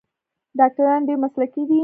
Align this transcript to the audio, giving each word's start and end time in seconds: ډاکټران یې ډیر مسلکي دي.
ډاکټران 0.59 1.01
یې 1.03 1.07
ډیر 1.07 1.17
مسلکي 1.23 1.63
دي. 1.69 1.79